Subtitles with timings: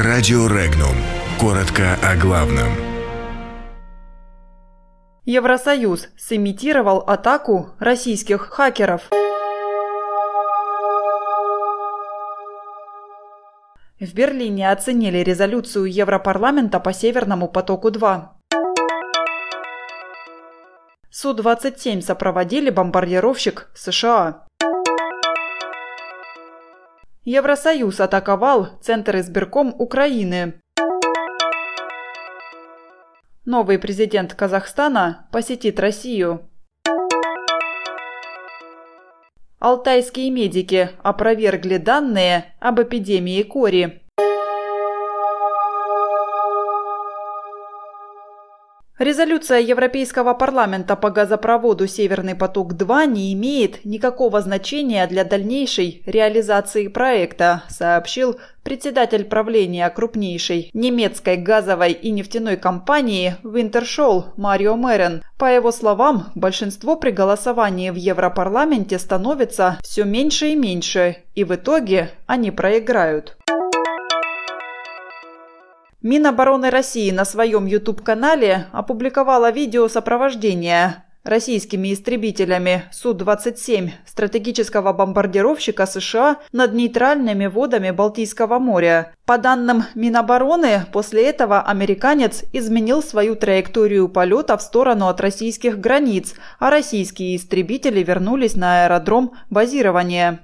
[0.00, 0.94] Радио Регнум.
[1.40, 2.68] Коротко о главном.
[5.24, 9.10] Евросоюз сымитировал атаку российских хакеров.
[13.98, 18.28] В Берлине оценили резолюцию Европарламента по Северному потоку-2.
[21.10, 24.47] Су-27 сопроводили бомбардировщик США.
[27.30, 30.62] Евросоюз атаковал Центр избирком Украины.
[33.44, 36.48] Новый президент Казахстана посетит Россию.
[39.58, 44.07] Алтайские медики опровергли данные об эпидемии кори.
[48.98, 57.62] Резолюция Европейского парламента по газопроводу «Северный поток-2» не имеет никакого значения для дальнейшей реализации проекта,
[57.68, 65.22] сообщил председатель правления крупнейшей немецкой газовой и нефтяной компании Wintershall Марио Мерен.
[65.38, 71.54] По его словам, большинство при голосовании в Европарламенте становится все меньше и меньше, и в
[71.54, 73.36] итоге они проиграют.
[76.08, 86.72] Минобороны России на своем YouTube-канале опубликовала видео сопровождения российскими истребителями Су-27 стратегического бомбардировщика США над
[86.72, 89.12] нейтральными водами Балтийского моря.
[89.26, 96.36] По данным Минобороны, после этого американец изменил свою траекторию полета в сторону от российских границ,
[96.58, 100.40] а российские истребители вернулись на аэродром базирования.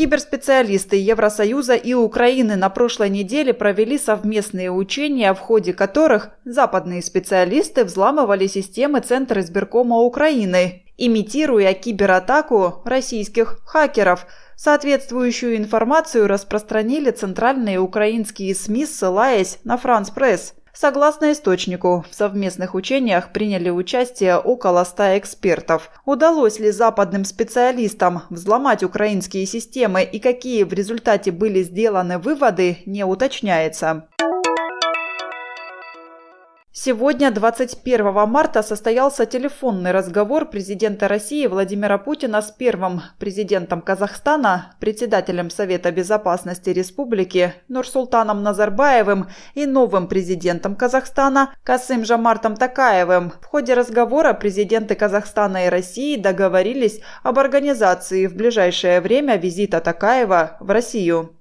[0.00, 7.84] Киберспециалисты Евросоюза и Украины на прошлой неделе провели совместные учения, в ходе которых западные специалисты
[7.84, 14.26] взламывали системы Центра избиркома Украины, имитируя кибератаку российских хакеров.
[14.56, 20.54] Соответствующую информацию распространили центральные украинские СМИ, ссылаясь на Франс Пресс.
[20.72, 25.90] Согласно источнику, в совместных учениях приняли участие около 100 экспертов.
[26.04, 33.04] Удалось ли западным специалистам взломать украинские системы и какие в результате были сделаны выводы, не
[33.04, 34.08] уточняется.
[36.82, 45.50] Сегодня, 21 марта, состоялся телефонный разговор президента России Владимира Путина с первым президентом Казахстана, председателем
[45.50, 53.34] Совета безопасности республики Нурсултаном Назарбаевым и новым президентом Казахстана Касым Жамартом Такаевым.
[53.42, 60.56] В ходе разговора президенты Казахстана и России договорились об организации в ближайшее время визита Такаева
[60.60, 61.34] в Россию.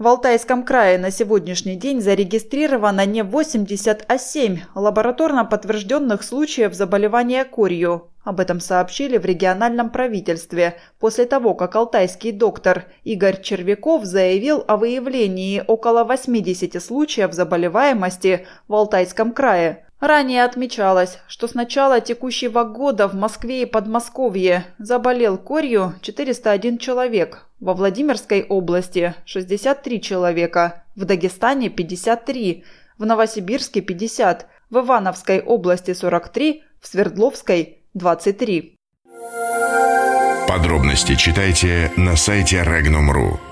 [0.00, 7.44] В Алтайском крае на сегодняшний день зарегистрировано не 80, а 7 лабораторно подтвержденных случаев заболевания
[7.44, 8.08] корью.
[8.24, 14.78] Об этом сообщили в региональном правительстве после того, как алтайский доктор Игорь Червяков заявил о
[14.78, 19.84] выявлении около 80 случаев заболеваемости в Алтайском крае.
[20.00, 27.49] Ранее отмечалось, что с начала текущего года в Москве и Подмосковье заболел корью 401 человек,
[27.60, 32.64] во Владимирской области 63 человека, в Дагестане 53,
[32.98, 38.76] в Новосибирске 50, в Ивановской области 43, в Свердловской 23.
[40.48, 43.49] Подробности читайте на сайте Regnum.ru.